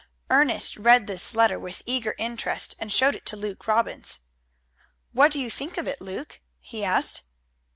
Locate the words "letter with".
1.35-1.83